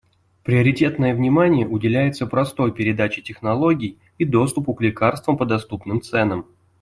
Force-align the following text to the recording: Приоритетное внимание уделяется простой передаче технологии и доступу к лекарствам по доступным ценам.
Приоритетное 0.43 1.13
внимание 1.13 1.67
уделяется 1.67 2.25
простой 2.25 2.71
передаче 2.71 3.21
технологии 3.21 3.97
и 4.17 4.25
доступу 4.25 4.73
к 4.73 4.81
лекарствам 4.81 5.37
по 5.37 5.45
доступным 5.45 6.01
ценам. 6.01 6.47